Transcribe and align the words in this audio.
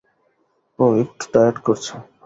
ওহ, 0.79 0.87
আমি 0.89 1.01
একটু 1.05 1.25
ডায়েট 1.33 1.57
করছি। 1.65 1.93